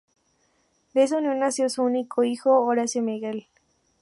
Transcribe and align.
De 0.95 1.03
esa 1.03 1.17
unión 1.19 1.37
nació 1.37 1.69
su 1.69 1.83
único 1.83 2.23
hijo, 2.23 2.59
Horacio 2.61 3.03
Miguel. 3.03 3.45